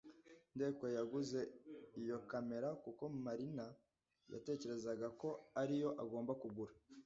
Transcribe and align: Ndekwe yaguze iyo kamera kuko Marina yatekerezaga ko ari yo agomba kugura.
Ndekwe 0.55 0.87
yaguze 0.97 1.39
iyo 2.01 2.17
kamera 2.31 2.69
kuko 2.83 3.03
Marina 3.25 3.65
yatekerezaga 4.31 5.07
ko 5.21 5.29
ari 5.61 5.75
yo 5.83 5.89
agomba 6.03 6.33
kugura. 6.41 6.73